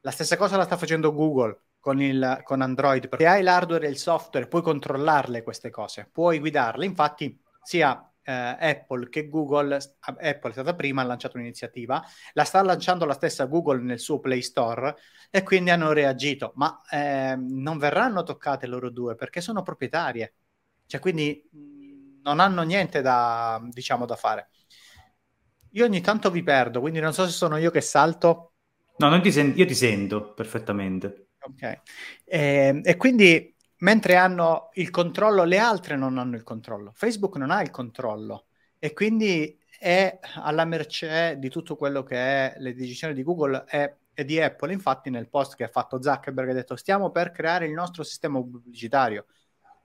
[0.00, 3.90] La stessa cosa la sta facendo Google con, il, con Android, perché hai l'hardware e
[3.90, 6.84] il software, puoi controllarle queste cose, puoi guidarle.
[6.84, 12.62] Infatti, sia eh, Apple che Google, Apple è stata prima, ha lanciato un'iniziativa, la sta
[12.62, 14.96] lanciando la stessa Google nel suo Play Store
[15.30, 20.34] e quindi hanno reagito, ma eh, non verranno toccate loro due perché sono proprietarie,
[20.86, 21.46] cioè quindi
[22.22, 24.48] non hanno niente da, diciamo, da fare.
[25.72, 28.52] Io ogni tanto vi perdo, quindi non so se sono io che salto.
[28.98, 31.28] No, non ti sen- io ti sento perfettamente.
[31.40, 31.80] Ok.
[32.24, 36.92] E, e quindi mentre hanno il controllo, le altre non hanno il controllo.
[36.94, 38.46] Facebook non ha il controllo
[38.78, 43.98] e quindi è alla mercé di tutto quello che è le decisioni di Google e,
[44.12, 44.72] e di Apple.
[44.72, 48.38] Infatti, nel post che ha fatto Zuckerberg ha detto: Stiamo per creare il nostro sistema
[48.40, 49.26] pubblicitario.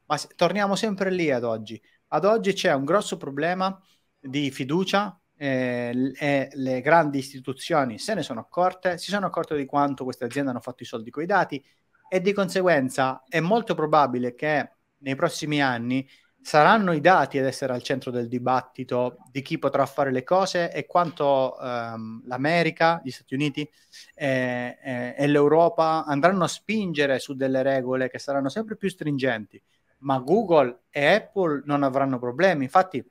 [0.06, 1.82] Ma se, torniamo sempre lì ad oggi.
[2.10, 3.80] Ad oggi c'è un grosso problema
[4.20, 9.66] di fiducia eh, e le grandi istituzioni se ne sono accorte, si sono accorte di
[9.66, 11.64] quanto queste aziende hanno fatto i soldi con i dati
[12.10, 16.08] e di conseguenza è molto probabile che nei prossimi anni
[16.44, 20.72] saranno i dati ad essere al centro del dibattito di chi potrà fare le cose
[20.72, 23.68] e quanto ehm, l'America, gli Stati Uniti
[24.14, 29.62] e, e, e, l'Europa andranno a spingere su delle regole che saranno sempre più stringenti.
[30.00, 32.66] Ma Google e Apple non avranno problemi.
[32.66, 33.04] Infatti,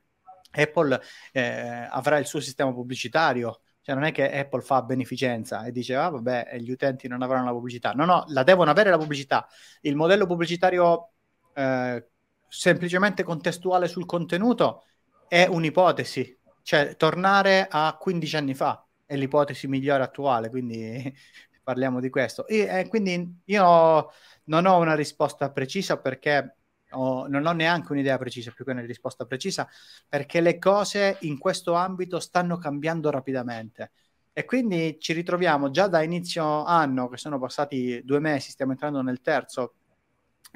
[0.53, 3.61] Apple eh, avrà il suo sistema pubblicitario.
[3.81, 7.45] Cioè, non è che Apple fa beneficenza e dice, ah, vabbè, gli utenti non avranno
[7.45, 7.91] la pubblicità.
[7.91, 9.47] No, no, la devono avere la pubblicità.
[9.81, 11.09] Il modello pubblicitario
[11.53, 12.07] eh,
[12.47, 14.85] semplicemente contestuale sul contenuto
[15.27, 21.13] è un'ipotesi, cioè tornare a 15 anni fa è l'ipotesi migliore attuale, quindi
[21.63, 22.47] parliamo di questo.
[22.47, 24.11] E, e quindi io
[24.45, 26.57] non ho una risposta precisa perché
[26.93, 29.67] ho, non ho neanche un'idea precisa, più che una risposta precisa,
[30.07, 33.91] perché le cose in questo ambito stanno cambiando rapidamente.
[34.33, 39.01] E quindi ci ritroviamo già da inizio anno, che sono passati due mesi, stiamo entrando
[39.01, 39.75] nel terzo,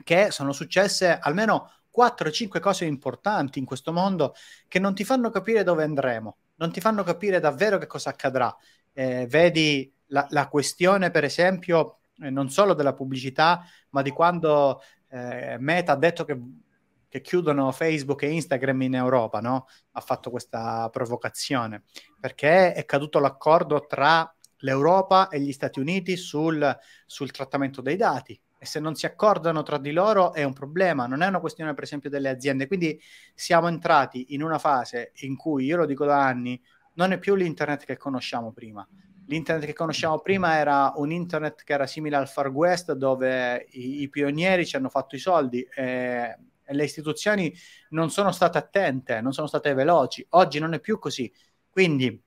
[0.04, 4.36] che sono successe almeno 4-5 cose importanti in questo mondo
[4.68, 8.56] che non ti fanno capire dove andremo, non ti fanno capire davvero che cosa accadrà.
[8.94, 14.82] Eh, vedi la, la, questione, per esempio, eh, non solo della pubblicità, ma di quando
[15.10, 16.40] eh, Meta ha detto che,
[17.08, 19.68] che, chiudono Facebook e Instagram in Europa, no?
[19.92, 21.84] ha fatto questa provocazione,
[22.20, 28.40] perché è caduto l'accordo tra l'Europa e gli Stati Uniti sul, sul trattamento dei dati
[28.60, 31.74] e se non si accordano tra di loro è un problema, non è una questione
[31.74, 32.68] per esempio delle aziende.
[32.68, 33.00] Quindi
[33.36, 36.60] siamo entrati in una fase in cui, io lo dico da anni,
[36.94, 38.88] non è più l'internet che conosciamo prima.
[39.28, 44.02] L'internet che conosciamo prima era un internet che era simile al Far West dove i,
[44.02, 47.54] i pionieri ci hanno fatto i soldi e, e le istituzioni
[47.90, 50.26] non sono state attente, non sono state veloci.
[50.30, 51.32] Oggi non è più così.
[51.70, 52.22] Quindi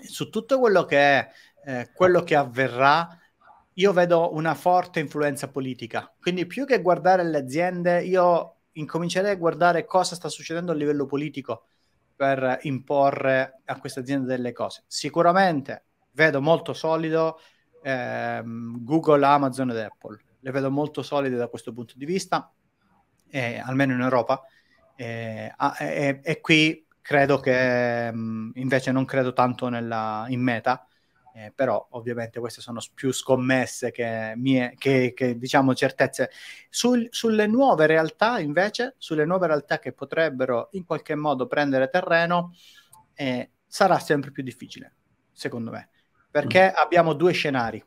[0.00, 1.30] su tutto quello che è
[1.64, 3.18] eh, quello che avverrà
[3.74, 6.12] io vedo una forte influenza politica.
[6.20, 11.06] Quindi più che guardare le aziende, io incomincerei a guardare cosa sta succedendo a livello
[11.06, 11.66] politico
[12.16, 14.82] per imporre a queste aziende delle cose.
[14.88, 15.87] Sicuramente
[16.18, 17.38] vedo molto solido
[17.80, 20.18] ehm, Google, Amazon ed Apple.
[20.40, 22.52] Le vedo molto solide da questo punto di vista,
[23.30, 24.42] eh, almeno in Europa.
[24.96, 30.84] Eh, e, e, qui credo che mh, invece non credo tanto nella, in meta
[31.38, 36.30] eh, però ovviamente queste sono più scommesse che, mie, che, che diciamo certezze.
[36.68, 42.54] Sul, sulle nuove realtà invece, sulle nuove realtà che potrebbero in qualche modo prendere terreno,
[43.14, 44.94] eh, sarà sempre più difficile,
[45.30, 45.90] secondo me,
[46.30, 47.82] perché abbiamo due scenari.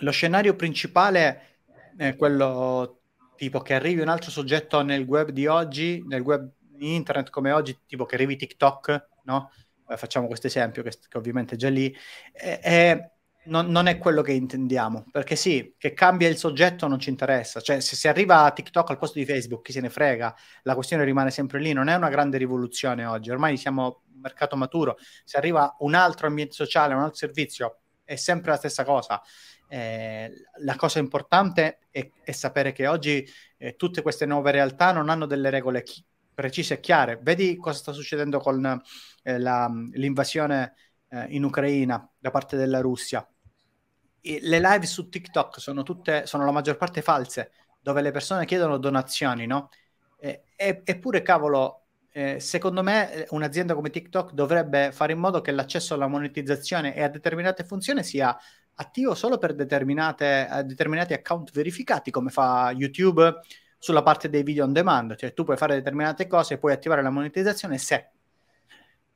[0.00, 1.58] Lo scenario principale
[1.96, 3.00] è quello
[3.36, 7.78] tipo che arrivi un altro soggetto nel web di oggi, nel web internet come oggi,
[7.86, 9.50] tipo che arrivi TikTok, no?
[9.88, 11.94] Eh, facciamo questo esempio che, che, ovviamente è già lì,
[12.32, 13.10] è, è,
[13.46, 17.60] non, non, è quello che intendiamo, perché sì, che cambia il soggetto non ci interessa,
[17.60, 20.74] cioè se si arriva a TikTok al posto di Facebook, chi se ne frega, la
[20.74, 24.96] questione rimane sempre lì, non è una grande rivoluzione oggi, ormai siamo un mercato maturo,
[25.24, 29.20] se arriva un altro ambiente sociale, un altro servizio, è sempre la stessa cosa.
[29.68, 33.28] Eh, la cosa importante è, è sapere che oggi
[33.58, 37.18] eh, tutte queste nuove realtà non hanno delle regole chi- precise e chiare.
[37.20, 38.80] Vedi cosa sta succedendo con
[39.22, 40.74] eh, la, l'invasione
[41.08, 43.26] eh, in Ucraina da parte della Russia.
[44.28, 48.44] E le live su TikTok sono tutte, sono la maggior parte false, dove le persone
[48.44, 49.70] chiedono donazioni, no?
[50.18, 55.52] E, eppure, cavolo, eh, secondo me eh, un'azienda come TikTok dovrebbe fare in modo che
[55.52, 58.36] l'accesso alla monetizzazione e a determinate funzioni sia
[58.76, 63.40] attivo solo per uh, determinati account verificati, come fa YouTube
[63.78, 67.02] sulla parte dei video on demand, cioè tu puoi fare determinate cose e puoi attivare
[67.02, 68.15] la monetizzazione se.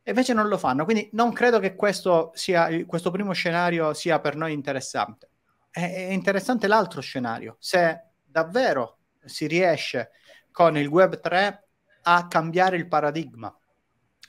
[0.03, 4.19] E invece non lo fanno, quindi non credo che questo, sia, questo primo scenario sia
[4.19, 5.29] per noi interessante.
[5.71, 10.13] È, interessante l'altro scenario, se davvero si riesce
[10.51, 11.69] con il Web 3
[12.03, 13.55] a cambiare il paradigma,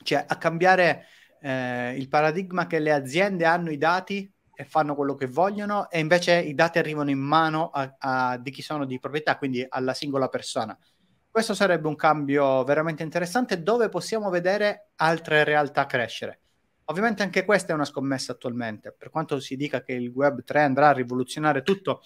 [0.04, 1.06] cioè a cambiare
[1.42, 6.00] eh, il paradigma che le aziende hanno i dati e fanno quello che vogliono e
[6.00, 9.94] invece i dati arrivano in mano a, a, di chi sono di proprietà, quindi alla
[9.94, 10.78] singola persona.
[11.32, 16.40] Questo sarebbe un cambio veramente interessante dove possiamo vedere altre realtà crescere.
[16.86, 20.62] Ovviamente anche questa è una scommessa attualmente, per quanto si dica che il Web 3
[20.62, 22.02] andrà a rivoluzionare tutto,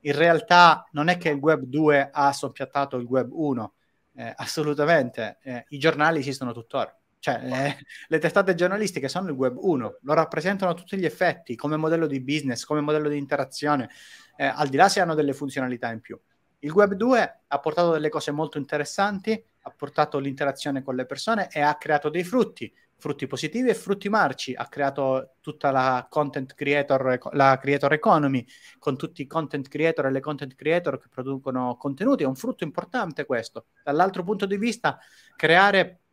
[0.00, 3.74] in realtà non è che il web 2 ha soppiattato il web 1,
[4.16, 6.92] eh, assolutamente, eh, i giornali esistono tuttora.
[7.20, 7.76] Cioè, eh,
[8.08, 12.08] le testate giornalistiche sono il web 1, lo rappresentano a tutti gli effetti come modello
[12.08, 13.88] di business, come modello di interazione,
[14.36, 16.20] eh, al di là se hanno delle funzionalità in più.
[16.64, 21.48] Il web 2 ha portato delle cose molto interessanti, ha portato l'interazione con le persone
[21.52, 26.54] e ha creato dei frutti, frutti positivi e frutti marci, ha creato tutta la content
[26.54, 28.46] creator, la creator economy,
[28.78, 32.64] con tutti i content creator e le content creator che producono contenuti, è un frutto
[32.64, 33.66] importante questo.
[33.82, 34.98] Dall'altro punto di vista,
[35.36, 36.03] creare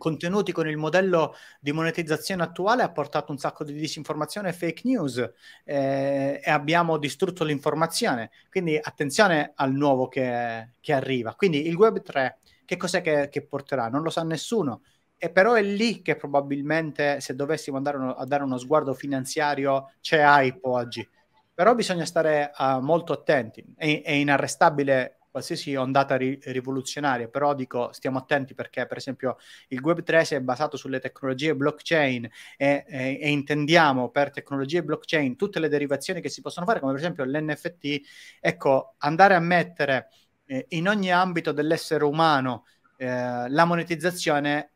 [0.00, 4.82] contenuti con il modello di monetizzazione attuale ha portato un sacco di disinformazione e fake
[4.84, 5.18] news
[5.64, 8.30] eh, e abbiamo distrutto l'informazione.
[8.48, 11.34] Quindi attenzione al nuovo che, che arriva.
[11.34, 13.88] Quindi il Web 3, che cos'è che, che porterà?
[13.88, 14.82] Non lo sa nessuno.
[15.16, 19.92] E però è lì che probabilmente, se dovessimo andare uno, a dare uno sguardo finanziario,
[20.00, 21.06] c'è hype oggi.
[21.52, 23.62] Però bisogna stare uh, molto attenti.
[23.76, 29.36] È, è inarrestabile qualsiasi ondata ri- rivoluzionaria, però dico stiamo attenti perché per esempio
[29.68, 35.36] il Web3 si è basato sulle tecnologie blockchain e, e, e, intendiamo per tecnologie blockchain
[35.36, 38.00] tutte le derivazioni che si possono fare, come per esempio l'NFT,
[38.40, 40.08] ecco, andare a mettere
[40.46, 42.64] eh, in ogni ambito dell'essere umano
[42.96, 44.72] eh, la monetizzazione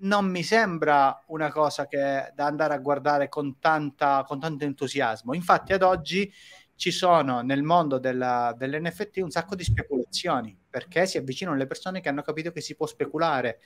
[0.00, 5.34] non mi sembra una cosa che da andare a guardare con, tanta, con tanto entusiasmo.
[5.34, 6.32] Infatti ad oggi
[6.78, 12.00] ci sono nel mondo della, dell'NFT un sacco di speculazioni perché si avvicinano le persone
[12.00, 13.58] che hanno capito che si può speculare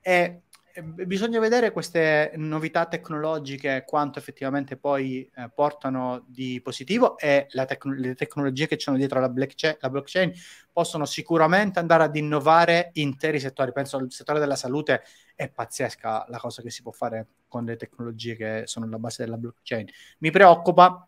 [0.00, 0.42] e
[0.80, 8.14] bisogna vedere queste novità tecnologiche quanto effettivamente poi eh, portano di positivo e tec- le
[8.14, 10.32] tecnologie che c'è dietro la, blackchain, la blockchain
[10.72, 13.72] possono sicuramente andare ad innovare interi settori.
[13.72, 15.02] Penso al settore della salute
[15.34, 19.24] è pazzesca la cosa che si può fare con le tecnologie che sono alla base
[19.24, 19.86] della blockchain.
[20.18, 21.06] Mi preoccupa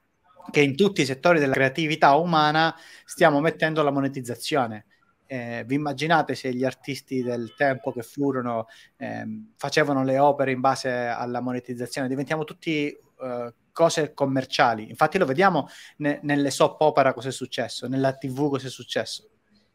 [0.51, 4.87] che in tutti i settori della creatività umana stiamo mettendo la monetizzazione.
[5.27, 9.25] Eh, vi immaginate se gli artisti del tempo che furono eh,
[9.57, 12.09] facevano le opere in base alla monetizzazione?
[12.09, 14.89] Diventiamo tutti eh, cose commerciali.
[14.89, 19.29] Infatti lo vediamo ne- nelle soap opera cosa è successo, nella TV cosa è successo.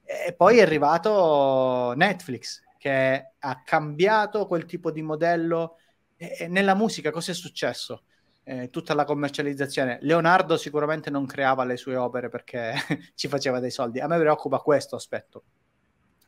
[0.04, 5.78] E poi è arrivato Netflix che ha cambiato quel tipo di modello.
[6.16, 8.04] E nella musica cosa è successo?
[8.50, 10.00] Eh, tutta la commercializzazione.
[10.02, 12.74] Leonardo sicuramente non creava le sue opere perché
[13.14, 14.00] ci faceva dei soldi.
[14.00, 15.44] A me preoccupa questo aspetto.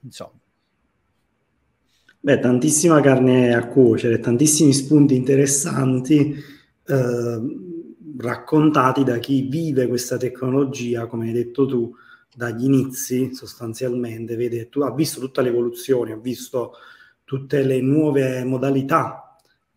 [0.03, 0.39] Insomma.
[2.19, 6.35] Beh, tantissima carne a cuocere, tantissimi spunti interessanti
[6.85, 7.41] eh,
[8.19, 11.95] raccontati da chi vive questa tecnologia, come hai detto tu,
[12.35, 16.73] dagli inizi sostanzialmente, vede, tu, ha visto tutta l'evoluzione, ha visto
[17.23, 19.30] tutte le nuove modalità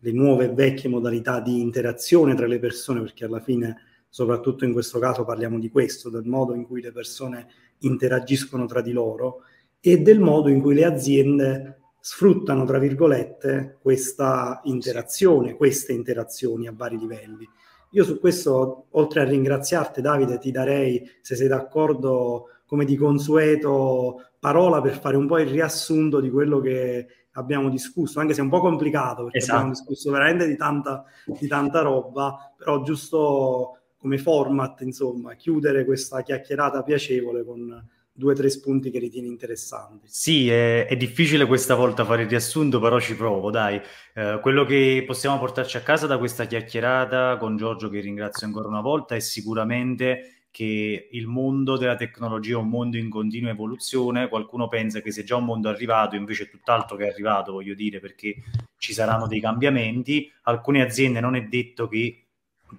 [0.05, 3.75] le nuove e vecchie modalità di interazione tra le persone, perché alla fine,
[4.07, 7.47] soprattutto in questo caso, parliamo di questo, del modo in cui le persone
[7.79, 9.41] interagiscono tra di loro
[9.79, 16.73] e del modo in cui le aziende sfruttano, tra virgolette, questa interazione, queste interazioni a
[16.75, 17.49] vari livelli.
[17.91, 24.21] Io su questo, oltre a ringraziarti Davide, ti darei, se sei d'accordo, come di consueto,
[24.39, 28.43] parola per fare un po' il riassunto di quello che abbiamo discusso, anche se è
[28.43, 29.53] un po' complicato perché esatto.
[29.53, 36.21] abbiamo discusso veramente di tanta, di tanta roba, però giusto come format, insomma, chiudere questa
[36.21, 40.07] chiacchierata piacevole con due o tre spunti che ritieni interessanti.
[40.09, 43.81] Sì, è, è, difficile questa volta fare il riassunto, però ci provo, dai.
[44.13, 48.69] Eh, quello che possiamo portarci a casa da questa chiacchierata con Giorgio, che ringrazio ancora
[48.69, 54.29] una volta, è sicuramente che il mondo della tecnologia è un mondo in continua evoluzione,
[54.29, 57.73] qualcuno pensa che sia già un mondo arrivato, invece è tutt'altro che è arrivato, voglio
[57.73, 58.37] dire, perché
[58.77, 60.31] ci saranno dei cambiamenti.
[60.43, 62.27] Alcune aziende non è detto che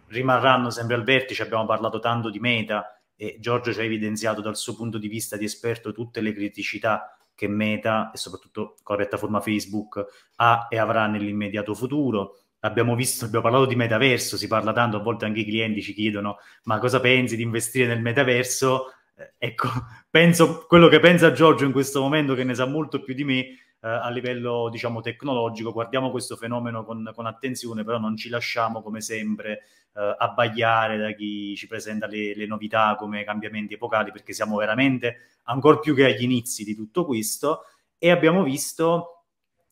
[0.06, 4.56] rimarranno sempre al vertice, abbiamo parlato tanto di meta e Giorgio ci ha evidenziato dal
[4.56, 9.02] suo punto di vista di esperto tutte le criticità che Meta e soprattutto con la
[9.02, 14.72] piattaforma Facebook ha e avrà nell'immediato futuro abbiamo visto, abbiamo parlato di metaverso, si parla
[14.72, 18.92] tanto, a volte anche i clienti ci chiedono ma cosa pensi di investire nel metaverso?
[19.16, 19.68] Eh, ecco,
[20.10, 23.36] penso quello che pensa Giorgio in questo momento, che ne sa molto più di me
[23.36, 28.82] eh, a livello, diciamo, tecnologico, guardiamo questo fenomeno con, con attenzione, però non ci lasciamo,
[28.82, 29.62] come sempre,
[29.94, 35.38] eh, abbagliare da chi ci presenta le, le novità come cambiamenti epocali, perché siamo veramente
[35.44, 37.62] ancora più che agli inizi di tutto questo
[37.98, 39.15] e abbiamo visto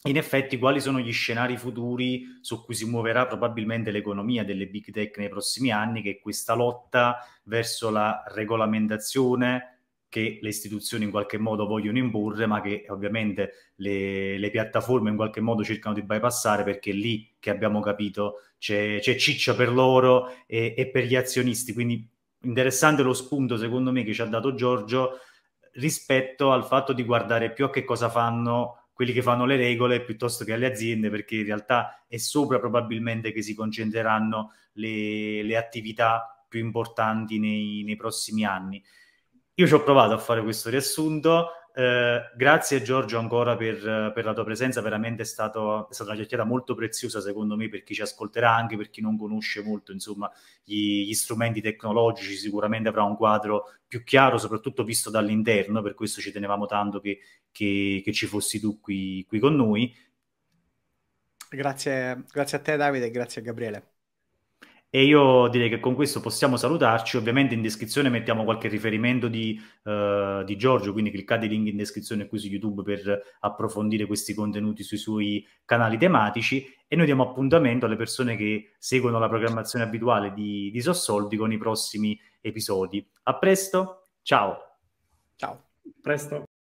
[0.06, 4.90] in effetti quali sono gli scenari futuri su cui si muoverà probabilmente l'economia delle big
[4.90, 9.70] tech nei prossimi anni, che è questa lotta verso la regolamentazione
[10.10, 15.16] che le istituzioni in qualche modo vogliono imporre, ma che ovviamente le, le piattaforme in
[15.16, 19.72] qualche modo cercano di bypassare perché è lì che abbiamo capito c'è, c'è ciccia per
[19.72, 21.72] loro e, e per gli azionisti.
[21.72, 22.06] Quindi
[22.42, 25.18] interessante lo spunto, secondo me, che ci ha dato Giorgio
[25.72, 30.02] rispetto al fatto di guardare più a che cosa fanno quelli che fanno le regole
[30.02, 35.56] piuttosto che alle aziende, perché in realtà è sopra probabilmente che si concentreranno le, le
[35.56, 38.82] attività più importanti nei, nei prossimi anni.
[39.54, 41.48] Io ci ho provato a fare questo riassunto.
[41.76, 46.18] Eh, grazie Giorgio ancora per, per, la tua presenza, veramente è, stato, è, stata una
[46.18, 49.90] chiacchierata molto preziosa secondo me per chi ci ascolterà, anche per chi non conosce molto
[49.90, 50.30] insomma,
[50.62, 56.20] gli, gli, strumenti tecnologici, sicuramente avrà un quadro più chiaro, soprattutto visto dall'interno, per questo
[56.20, 57.18] ci tenevamo tanto che,
[57.50, 59.92] che, che ci fossi tu qui, qui con noi.
[61.50, 63.93] Grazie, grazie a te Davide e grazie a Gabriele.
[64.94, 67.16] E io direi che con questo possiamo salutarci.
[67.16, 71.76] Ovviamente in descrizione mettiamo qualche riferimento di, uh, di Giorgio, quindi cliccate i link in
[71.76, 76.64] descrizione qui su YouTube per approfondire questi contenuti sui suoi canali tematici.
[76.86, 81.50] E noi diamo appuntamento alle persone che seguono la programmazione abituale di, di Sossoldi con
[81.50, 83.04] i prossimi episodi.
[83.24, 84.56] A presto, ciao.
[85.34, 85.70] Ciao.
[86.00, 86.53] Presto.